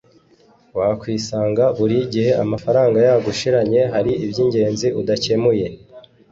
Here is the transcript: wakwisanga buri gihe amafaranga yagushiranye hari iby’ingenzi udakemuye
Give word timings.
wakwisanga 0.77 1.63
buri 1.77 1.97
gihe 2.13 2.31
amafaranga 2.43 2.97
yagushiranye 3.07 3.81
hari 3.93 4.11
iby’ingenzi 4.25 4.87
udakemuye 4.99 5.65